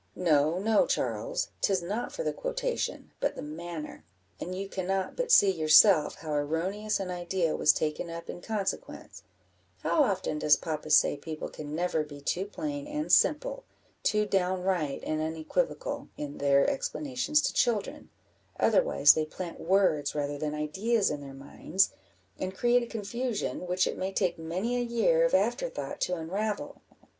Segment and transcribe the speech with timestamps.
[0.15, 4.03] "No, no, Charles, 'tis not for the quotation, but the manner,
[4.39, 9.21] and you cannot but see yourself how erroneous an idea was taken up in consequence;
[9.83, 13.63] how often does papa say people can never be too plain and simple,
[14.01, 18.09] too downright and unequivocal, in their explanations to children,
[18.59, 21.91] otherwise they plant words rather than ideas in their minds,
[22.39, 26.15] and create a confusion which it may take many a year of after thought to
[26.15, 26.81] unravel?"